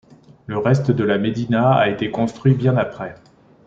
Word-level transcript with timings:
Le 0.47 0.57
reste 0.57 0.89
de 0.89 1.03
la 1.03 1.19
médina 1.19 1.73
a 1.75 1.87
été 1.87 2.09
construit 2.09 2.55
bien 2.55 2.75
après. 2.75 3.17